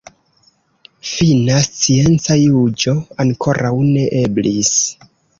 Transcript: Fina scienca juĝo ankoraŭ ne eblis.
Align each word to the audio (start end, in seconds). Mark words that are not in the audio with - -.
Fina 1.09 1.57
scienca 1.65 2.37
juĝo 2.39 2.93
ankoraŭ 3.25 3.71
ne 3.91 4.07
eblis. 4.21 4.73